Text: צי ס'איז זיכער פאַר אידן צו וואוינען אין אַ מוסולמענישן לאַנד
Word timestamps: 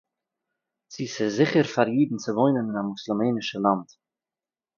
צי 0.91 1.03
ס'איז 1.13 1.33
זיכער 1.37 1.67
פאַר 1.73 1.89
אידן 1.97 2.17
צו 2.23 2.31
וואוינען 2.35 2.67
אין 2.67 2.77
אַ 2.79 2.87
מוסולמענישן 2.89 3.61
לאַנד 3.63 3.89